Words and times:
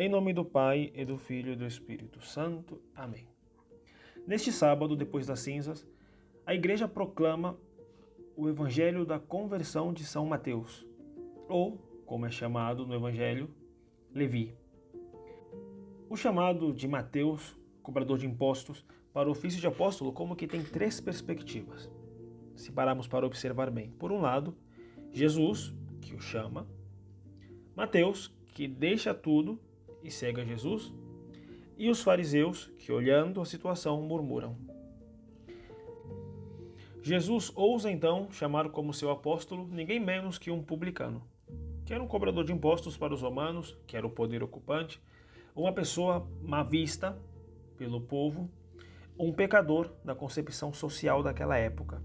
Em 0.00 0.08
nome 0.08 0.32
do 0.32 0.44
Pai, 0.44 0.92
e 0.94 1.04
do 1.04 1.18
Filho 1.18 1.54
e 1.54 1.56
do 1.56 1.66
Espírito 1.66 2.20
Santo. 2.20 2.80
Amém. 2.94 3.26
Neste 4.24 4.52
sábado, 4.52 4.94
depois 4.94 5.26
das 5.26 5.40
cinzas, 5.40 5.84
a 6.46 6.54
igreja 6.54 6.86
proclama 6.86 7.58
o 8.36 8.48
Evangelho 8.48 9.04
da 9.04 9.18
conversão 9.18 9.92
de 9.92 10.04
São 10.04 10.24
Mateus, 10.24 10.86
ou, 11.48 11.78
como 12.06 12.26
é 12.26 12.30
chamado 12.30 12.86
no 12.86 12.94
Evangelho, 12.94 13.50
Levi. 14.14 14.54
O 16.08 16.16
chamado 16.16 16.72
de 16.72 16.86
Mateus, 16.86 17.58
cobrador 17.82 18.18
de 18.18 18.26
impostos, 18.26 18.86
para 19.12 19.28
o 19.28 19.32
ofício 19.32 19.60
de 19.60 19.66
apóstolo, 19.66 20.12
como 20.12 20.36
que 20.36 20.46
tem 20.46 20.62
três 20.62 21.00
perspectivas. 21.00 21.90
Se 22.54 22.70
pararmos 22.70 23.08
para 23.08 23.26
observar 23.26 23.68
bem. 23.68 23.90
Por 23.90 24.12
um 24.12 24.20
lado, 24.20 24.56
Jesus, 25.10 25.74
que 26.00 26.14
o 26.14 26.20
chama, 26.20 26.68
Mateus, 27.74 28.32
que 28.54 28.68
deixa 28.68 29.12
tudo 29.12 29.58
e 30.02 30.10
segue 30.10 30.40
a 30.40 30.44
Jesus, 30.44 30.92
e 31.76 31.88
os 31.88 32.02
fariseus, 32.02 32.70
que 32.78 32.90
olhando 32.90 33.40
a 33.40 33.44
situação 33.44 34.02
murmuram. 34.02 34.56
Jesus 37.00 37.52
ousa 37.54 37.90
então 37.90 38.30
chamar 38.32 38.68
como 38.70 38.92
seu 38.92 39.10
apóstolo 39.10 39.66
ninguém 39.68 40.00
menos 40.00 40.36
que 40.36 40.50
um 40.50 40.62
publicano, 40.62 41.22
que 41.86 41.94
era 41.94 42.02
um 42.02 42.08
cobrador 42.08 42.44
de 42.44 42.52
impostos 42.52 42.96
para 42.96 43.14
os 43.14 43.22
romanos, 43.22 43.78
que 43.86 43.96
era 43.96 44.06
o 44.06 44.10
poder 44.10 44.42
ocupante, 44.42 45.00
uma 45.54 45.72
pessoa 45.72 46.28
má 46.42 46.62
vista 46.62 47.18
pelo 47.76 48.00
povo, 48.00 48.50
um 49.18 49.32
pecador 49.32 49.90
da 50.04 50.14
concepção 50.14 50.72
social 50.72 51.22
daquela 51.22 51.56
época. 51.56 52.02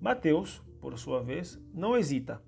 Mateus, 0.00 0.62
por 0.80 0.98
sua 0.98 1.22
vez, 1.22 1.60
não 1.72 1.96
hesita. 1.96 2.42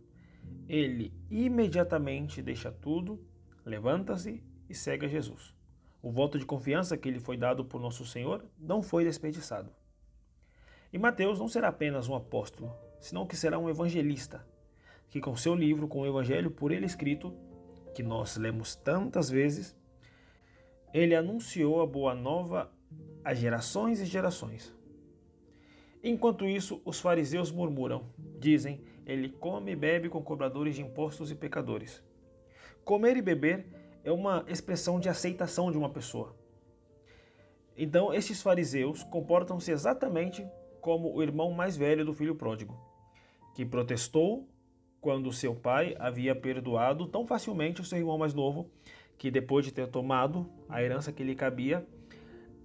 Ele 0.69 1.13
imediatamente 1.31 2.43
deixa 2.43 2.71
tudo 2.71 3.25
levanta-se 3.71 4.43
e 4.69 4.75
segue 4.75 5.07
a 5.07 5.09
Jesus. 5.09 5.55
O 6.03 6.11
voto 6.11 6.39
de 6.39 6.45
confiança 6.45 6.97
que 6.97 7.11
lhe 7.11 7.21
foi 7.21 7.37
dado 7.37 7.65
por 7.65 7.81
nosso 7.81 8.05
Senhor 8.05 8.45
não 8.59 8.83
foi 8.83 9.05
desperdiçado. 9.05 9.73
E 10.93 10.99
Mateus 10.99 11.39
não 11.39 11.47
será 11.47 11.69
apenas 11.69 12.09
um 12.09 12.15
apóstolo, 12.15 12.75
senão 12.99 13.27
que 13.27 13.37
será 13.37 13.59
um 13.59 13.71
evangelista, 13.71 14.45
que 15.09 15.21
com 15.21 15.37
seu 15.37 15.55
livro, 15.55 15.87
com 15.87 16.01
o 16.01 16.07
evangelho 16.07 16.51
por 16.51 16.73
ele 16.73 16.85
escrito, 16.85 17.33
que 17.95 18.03
nós 18.03 18.37
lemos 18.37 18.75
tantas 18.75 19.31
vezes, 19.31 19.77
ele 20.93 21.15
anunciou 21.15 21.81
a 21.81 21.87
boa 21.87 22.15
nova 22.15 22.71
a 23.25 23.35
gerações 23.35 24.01
e 24.01 24.07
gerações. 24.07 24.75
Enquanto 26.03 26.47
isso, 26.47 26.81
os 26.85 26.99
fariseus 26.99 27.53
murmuram, 27.53 28.07
dizem: 28.39 28.83
ele 29.07 29.29
come 29.29 29.73
e 29.73 29.77
bebe 29.77 30.09
com 30.09 30.23
cobradores 30.23 30.75
de 30.75 30.83
impostos 30.83 31.31
e 31.31 31.35
pecadores. 31.35 32.03
Comer 32.85 33.17
e 33.17 33.23
beber 33.23 33.67
é 34.03 34.11
uma 34.11 34.45
expressão 34.49 34.99
de 34.99 35.09
aceitação 35.09 35.71
de 35.71 35.79
uma 35.79 35.91
pessoa. 35.91 36.35
Então, 37.77 38.13
estes 38.13 38.43
fariseus 38.43 39.03
comportam-se 39.05 39.71
exatamente 39.71 40.47
como 40.81 41.15
o 41.15 41.23
irmão 41.23 41.53
mais 41.53 41.77
velho 41.77 42.05
do 42.05 42.15
filho 42.15 42.35
pródigo, 42.35 42.79
que 43.55 43.65
protestou 43.65 44.49
quando 45.01 45.33
seu 45.33 45.55
pai 45.55 45.95
havia 45.99 46.35
perdoado 46.35 47.07
tão 47.07 47.27
facilmente 47.27 47.81
o 47.81 47.85
seu 47.85 47.99
irmão 47.99 48.19
mais 48.19 48.35
novo, 48.35 48.71
que 49.17 49.31
depois 49.31 49.65
de 49.65 49.73
ter 49.73 49.87
tomado 49.89 50.51
a 50.69 50.83
herança 50.83 51.13
que 51.13 51.23
lhe 51.23 51.35
cabia, 51.35 51.87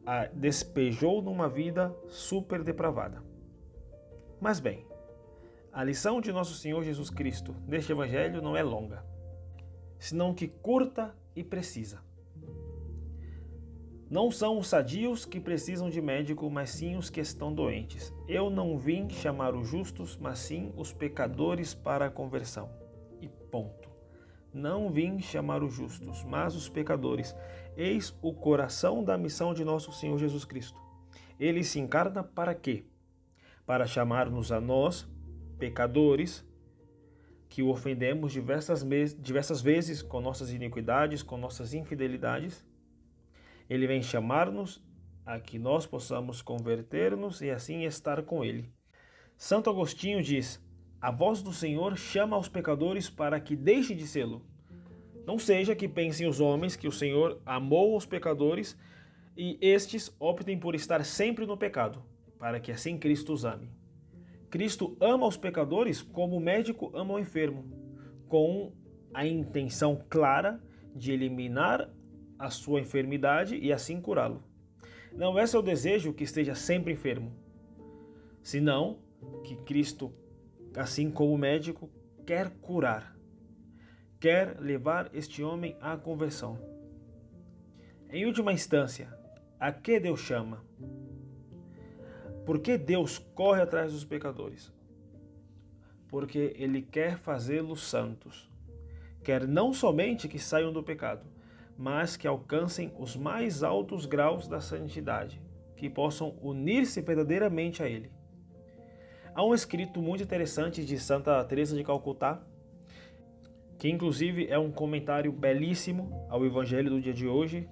a 0.06 0.26
despejou 0.28 1.22
numa 1.22 1.50
vida 1.50 1.96
super 2.08 2.64
depravada. 2.64 3.22
Mas 4.40 4.60
bem, 4.60 4.86
a 5.72 5.84
lição 5.84 6.22
de 6.22 6.32
nosso 6.32 6.54
Senhor 6.56 6.84
Jesus 6.84 7.10
Cristo 7.10 7.56
neste 7.68 7.92
evangelho 7.92 8.42
não 8.42 8.56
é 8.56 8.64
longa 8.64 9.15
senão 10.06 10.36
que 10.36 10.48
curta 10.48 11.16
e 11.36 11.44
precisa. 11.44 12.00
Não 14.08 14.30
são 14.30 14.60
os 14.60 14.68
sadios 14.68 15.26
que 15.26 15.40
precisam 15.40 15.90
de 15.90 16.00
médico, 16.00 16.48
mas 16.48 16.70
sim 16.70 16.96
os 16.96 17.10
que 17.10 17.20
estão 17.20 17.52
doentes. 17.52 18.14
Eu 18.28 18.52
não 18.52 18.78
vim 18.78 19.10
chamar 19.10 19.56
os 19.56 19.68
justos, 19.68 20.16
mas 20.16 20.38
sim 20.38 20.72
os 20.78 20.94
pecadores 20.94 21.74
para 21.74 22.06
a 22.06 22.12
conversão. 22.12 22.70
E 23.20 23.28
ponto. 23.28 23.90
Não 24.54 24.92
vim 24.92 25.20
chamar 25.20 25.64
os 25.64 25.74
justos, 25.74 26.24
mas 26.24 26.56
os 26.56 26.70
pecadores. 26.70 27.36
Eis 27.76 28.16
o 28.22 28.32
coração 28.32 29.04
da 29.04 29.18
missão 29.18 29.56
de 29.56 29.66
nosso 29.66 29.92
Senhor 29.92 30.20
Jesus 30.20 30.46
Cristo. 30.46 30.80
Ele 31.40 31.64
se 31.64 31.80
encarna 31.80 32.24
para 32.24 32.54
quê? 32.54 32.86
Para 33.66 33.88
chamar-nos 33.88 34.52
a 34.52 34.62
nós, 34.62 35.10
pecadores, 35.58 36.46
que 37.50 37.62
o 37.62 37.70
ofendemos 37.70 38.32
diversas, 38.32 38.86
diversas 39.20 39.62
vezes 39.62 40.02
com 40.02 40.20
nossas 40.20 40.52
iniquidades, 40.52 41.24
com 41.24 41.38
nossas 41.38 41.74
infidelidades. 41.74 42.66
Ele 43.70 43.88
vem 43.88 44.02
chamar-nos 44.02 44.84
a 45.26 45.40
que 45.40 45.58
nós 45.58 45.86
possamos 45.86 46.42
converter-nos 46.42 47.42
e 47.42 47.50
assim 47.50 47.84
estar 47.84 48.22
com 48.24 48.44
Ele. 48.44 48.70
Santo 49.38 49.70
Agostinho 49.70 50.22
diz: 50.22 50.62
A 51.02 51.12
voz 51.12 51.42
do 51.42 51.52
Senhor 51.52 51.98
chama 51.98 52.36
aos 52.36 52.48
pecadores 52.48 53.10
para 53.10 53.40
que 53.40 53.56
deixem 53.56 53.96
de 53.96 54.08
sê-lo. 54.08 54.46
Não 55.26 55.40
seja 55.40 55.76
que 55.76 55.88
pensem 55.88 56.28
os 56.28 56.40
homens 56.40 56.76
que 56.76 56.88
o 56.88 56.92
Senhor 56.92 57.42
amou 57.46 57.98
os 57.98 58.06
pecadores 58.06 58.78
e 59.36 59.58
estes 59.60 60.16
optem 60.20 60.58
por 60.58 60.76
estar 60.76 61.04
sempre 61.04 61.46
no 61.46 61.58
pecado, 61.58 62.04
para 62.38 62.60
que 62.60 62.72
assim 62.72 62.98
Cristo 62.98 63.34
os 63.34 63.44
ame. 63.44 63.70
Cristo 64.56 64.96
ama 65.02 65.28
os 65.28 65.36
pecadores 65.36 66.02
como 66.02 66.38
o 66.38 66.40
médico 66.40 66.90
ama 66.96 67.16
o 67.16 67.20
enfermo, 67.20 67.66
com 68.30 68.72
a 69.14 69.28
intenção 69.28 70.02
clara 70.10 70.64
de 70.96 71.12
eliminar 71.12 71.94
a 72.40 72.50
sua 72.50 72.80
enfermidade 72.80 73.58
e 73.58 73.74
assim 73.74 74.00
curá-lo. 74.00 74.42
Não 75.12 75.38
é 75.38 75.46
seu 75.46 75.62
desejo 75.62 76.14
que 76.14 76.24
esteja 76.24 76.56
sempre 76.56 76.94
enfermo, 76.94 77.34
senão 78.42 79.00
que 79.44 79.58
Cristo, 79.58 80.14
assim 80.74 81.12
como 81.12 81.34
o 81.34 81.38
médico, 81.38 81.92
quer 82.26 82.50
curar, 82.62 83.14
quer 84.22 84.58
levar 84.62 85.10
este 85.14 85.44
homem 85.44 85.76
à 85.82 85.98
conversão. 85.98 86.58
Em 88.10 88.26
última 88.26 88.54
instância, 88.54 89.14
a 89.60 89.74
que 89.74 90.00
Deus 90.00 90.22
chama? 90.22 90.64
Por 92.46 92.60
que 92.60 92.78
Deus 92.78 93.18
corre 93.18 93.62
atrás 93.62 93.92
dos 93.92 94.06
pecadores? 94.06 94.72
Porque 96.08 96.54
Ele 96.58 96.82
quer 96.82 97.18
fazê-los 97.18 97.82
santos. 97.84 98.48
Quer 99.24 99.48
não 99.48 99.74
somente 99.74 100.28
que 100.28 100.38
saiam 100.38 100.72
do 100.72 100.84
pecado, 100.84 101.26
mas 101.76 102.16
que 102.16 102.28
alcancem 102.28 102.94
os 103.00 103.16
mais 103.16 103.64
altos 103.64 104.06
graus 104.06 104.48
da 104.48 104.62
santidade, 104.62 105.42
que 105.76 105.90
possam 105.90 106.38
unir-se 106.40 107.02
verdadeiramente 107.02 107.82
a 107.82 107.90
Ele. 107.90 108.12
Há 109.34 109.44
um 109.44 109.54
escrito 109.54 110.00
muito 110.00 110.24
interessante 110.24 110.86
de 110.86 111.00
Santa 111.00 111.44
Teresa 111.44 111.76
de 111.76 111.84
Calcutá, 111.84 112.42
que 113.80 113.90
inclusive 113.90 114.48
é 114.48 114.58
um 114.58 114.72
comentário 114.72 115.32
belíssimo 115.32 116.26
ao 116.30 116.46
Evangelho 116.46 116.92
do 116.92 117.02
dia 117.02 117.14
de 117.14 117.28
hoje. 117.28 117.68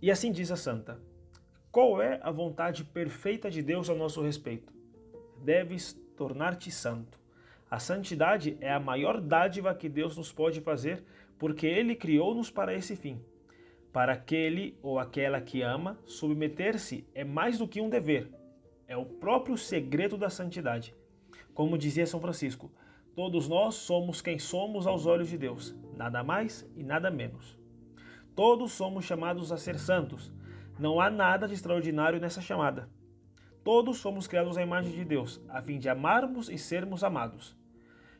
E 0.00 0.10
assim 0.10 0.30
diz 0.30 0.52
a 0.52 0.56
santa: 0.56 1.00
qual 1.72 2.02
é 2.02 2.20
a 2.22 2.30
vontade 2.30 2.84
perfeita 2.84 3.50
de 3.50 3.62
Deus 3.62 3.88
a 3.88 3.94
nosso 3.94 4.20
respeito? 4.20 4.70
Deves 5.42 5.98
tornar-te 6.14 6.70
santo. 6.70 7.18
A 7.70 7.78
santidade 7.78 8.58
é 8.60 8.70
a 8.70 8.78
maior 8.78 9.18
dádiva 9.18 9.74
que 9.74 9.88
Deus 9.88 10.14
nos 10.14 10.30
pode 10.30 10.60
fazer, 10.60 11.02
porque 11.38 11.66
Ele 11.66 11.96
criou-nos 11.96 12.50
para 12.50 12.74
esse 12.74 12.94
fim. 12.94 13.18
Para 13.90 14.12
aquele 14.12 14.78
ou 14.82 14.98
aquela 14.98 15.40
que 15.40 15.62
ama, 15.62 15.98
submeter-se 16.04 17.08
é 17.14 17.24
mais 17.24 17.56
do 17.56 17.66
que 17.66 17.80
um 17.80 17.88
dever, 17.88 18.30
é 18.86 18.94
o 18.94 19.06
próprio 19.06 19.56
segredo 19.56 20.18
da 20.18 20.28
santidade. 20.28 20.94
Como 21.54 21.78
dizia 21.78 22.06
São 22.06 22.20
Francisco, 22.20 22.70
todos 23.16 23.48
nós 23.48 23.76
somos 23.76 24.20
quem 24.20 24.38
somos 24.38 24.86
aos 24.86 25.06
olhos 25.06 25.30
de 25.30 25.38
Deus, 25.38 25.74
nada 25.96 26.22
mais 26.22 26.70
e 26.76 26.82
nada 26.82 27.10
menos. 27.10 27.58
Todos 28.36 28.72
somos 28.72 29.06
chamados 29.06 29.50
a 29.50 29.56
ser 29.56 29.78
santos, 29.78 30.32
não 30.78 31.00
há 31.00 31.10
nada 31.10 31.46
de 31.46 31.54
extraordinário 31.54 32.20
nessa 32.20 32.40
chamada. 32.40 32.88
Todos 33.64 33.98
somos 33.98 34.26
criados 34.26 34.58
à 34.58 34.62
imagem 34.62 34.92
de 34.92 35.04
Deus, 35.04 35.40
a 35.48 35.62
fim 35.62 35.78
de 35.78 35.88
amarmos 35.88 36.48
e 36.48 36.58
sermos 36.58 37.04
amados. 37.04 37.56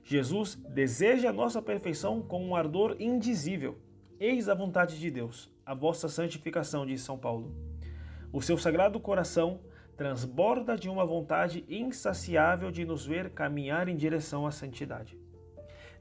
Jesus 0.05 0.55
deseja 0.55 1.31
a 1.31 1.33
nossa 1.33 1.61
perfeição 1.61 2.23
com 2.23 2.45
um 2.45 2.55
ardor 2.55 2.97
indizível. 3.01 3.79
Eis 4.21 4.49
a 4.49 4.55
vontade 4.55 4.99
de 4.99 5.11
Deus, 5.11 5.51
a 5.67 5.75
vossa 5.75 6.09
santificação, 6.09 6.87
diz 6.87 7.01
São 7.01 7.19
Paulo. 7.19 7.55
O 8.33 8.41
seu 8.41 8.57
sagrado 8.57 9.01
coração 9.01 9.61
transborda 9.97 10.77
de 10.77 10.89
uma 10.89 11.05
vontade 11.05 11.65
insaciável 11.69 12.71
de 12.71 12.85
nos 12.85 13.05
ver 13.05 13.31
caminhar 13.31 13.89
em 13.89 13.97
direção 13.97 14.47
à 14.47 14.51
santidade. 14.51 15.19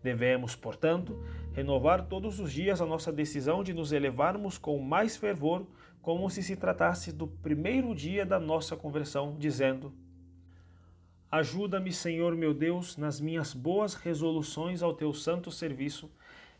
Devemos, 0.03 0.55
portanto, 0.55 1.23
renovar 1.53 2.07
todos 2.07 2.39
os 2.39 2.51
dias 2.51 2.81
a 2.81 2.85
nossa 2.85 3.11
decisão 3.11 3.63
de 3.63 3.73
nos 3.73 3.91
elevarmos 3.91 4.57
com 4.57 4.79
mais 4.79 5.15
fervor, 5.15 5.65
como 6.01 6.29
se 6.29 6.41
se 6.41 6.55
tratasse 6.55 7.11
do 7.11 7.27
primeiro 7.27 7.93
dia 7.93 8.25
da 8.25 8.39
nossa 8.39 8.75
conversão, 8.75 9.35
dizendo: 9.37 9.93
Ajuda-me, 11.31 11.93
Senhor 11.93 12.35
meu 12.35 12.53
Deus, 12.53 12.97
nas 12.97 13.21
minhas 13.21 13.53
boas 13.53 13.93
resoluções 13.93 14.81
ao 14.81 14.93
teu 14.93 15.13
santo 15.13 15.51
serviço, 15.51 16.09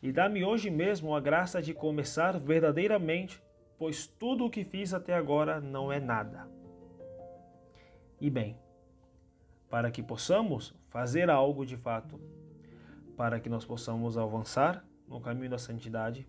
E 0.04 0.12
dá-me 0.12 0.44
hoje 0.44 0.72
mesmo 0.72 1.16
a 1.16 1.20
graça 1.20 1.62
de 1.62 1.76
começar 1.76 2.40
verdadeiramente, 2.40 3.40
pois 3.78 4.08
tudo 4.08 4.46
o 4.46 4.50
que 4.50 4.64
fiz 4.64 4.96
até 4.96 5.14
agora 5.14 5.62
não 5.62 5.92
é 5.92 6.00
nada. 6.00 6.48
E 8.20 8.28
bem, 8.28 8.58
para 9.70 9.92
que 9.92 10.02
possamos 10.02 10.74
fazer 10.90 11.30
algo 11.30 11.66
de 11.66 11.78
fato, 11.78 12.20
para 13.22 13.40
que 13.40 13.50
nós 13.50 13.64
possamos 13.64 14.18
avançar 14.18 14.84
no 15.08 15.22
caminho 15.22 15.52
da 15.52 15.60
santidade, 15.60 16.28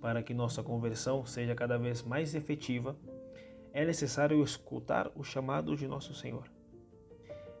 para 0.00 0.22
que 0.22 0.32
nossa 0.32 0.62
conversão 0.62 1.26
seja 1.26 1.52
cada 1.52 1.76
vez 1.76 2.00
mais 2.00 2.32
efetiva, 2.32 2.96
é 3.72 3.84
necessário 3.84 4.40
escutar 4.40 5.10
o 5.16 5.24
chamado 5.24 5.74
de 5.74 5.88
nosso 5.88 6.14
Senhor. 6.14 6.48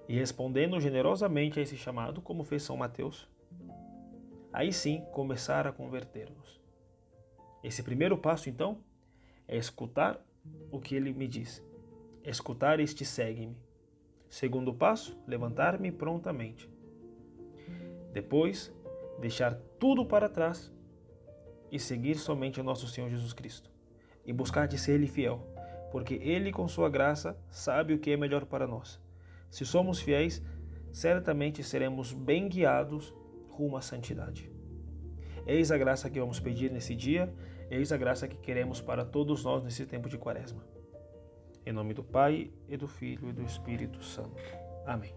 E 0.08 0.14
respondendo 0.14 0.78
generosamente 0.78 1.58
a 1.58 1.62
esse 1.64 1.76
chamado, 1.76 2.22
como 2.22 2.44
fez 2.44 2.62
São 2.62 2.76
Mateus, 2.76 3.28
aí 4.52 4.72
sim 4.72 5.04
começar 5.10 5.66
a 5.66 5.72
converter-nos. 5.72 6.60
Esse 7.64 7.82
primeiro 7.82 8.16
passo, 8.16 8.48
então, 8.48 8.78
é 9.48 9.56
escutar 9.56 10.24
o 10.70 10.78
que 10.78 10.94
ele 10.94 11.12
me 11.12 11.26
diz. 11.26 11.60
Escutar 12.22 12.78
este 12.78 13.04
segue-me. 13.04 13.56
Segundo 14.30 14.72
passo, 14.72 15.20
levantar-me 15.26 15.90
prontamente. 15.90 16.77
Depois, 18.18 18.74
deixar 19.20 19.54
tudo 19.78 20.04
para 20.04 20.28
trás 20.28 20.72
e 21.70 21.78
seguir 21.78 22.16
somente 22.16 22.60
o 22.60 22.64
nosso 22.64 22.88
Senhor 22.88 23.08
Jesus 23.08 23.32
Cristo. 23.32 23.70
E 24.26 24.32
buscar 24.32 24.66
de 24.66 24.76
ser 24.76 24.94
Ele 24.94 25.06
fiel, 25.06 25.46
porque 25.92 26.14
Ele, 26.14 26.50
com 26.50 26.66
Sua 26.66 26.90
graça, 26.90 27.38
sabe 27.48 27.94
o 27.94 27.98
que 28.00 28.10
é 28.10 28.16
melhor 28.16 28.44
para 28.44 28.66
nós. 28.66 29.00
Se 29.52 29.64
somos 29.64 30.00
fiéis, 30.00 30.42
certamente 30.92 31.62
seremos 31.62 32.12
bem 32.12 32.48
guiados 32.48 33.14
rumo 33.50 33.76
à 33.76 33.80
santidade. 33.80 34.50
Eis 35.46 35.70
a 35.70 35.78
graça 35.78 36.10
que 36.10 36.18
vamos 36.18 36.40
pedir 36.40 36.72
nesse 36.72 36.96
dia, 36.96 37.32
eis 37.70 37.92
a 37.92 37.96
graça 37.96 38.26
que 38.26 38.36
queremos 38.36 38.80
para 38.80 39.04
todos 39.04 39.44
nós 39.44 39.62
nesse 39.62 39.86
tempo 39.86 40.08
de 40.08 40.18
Quaresma. 40.18 40.66
Em 41.64 41.72
nome 41.72 41.94
do 41.94 42.02
Pai, 42.02 42.50
e 42.68 42.76
do 42.76 42.88
Filho 42.88 43.28
e 43.28 43.32
do 43.32 43.42
Espírito 43.42 44.02
Santo. 44.02 44.42
Amém. 44.84 45.14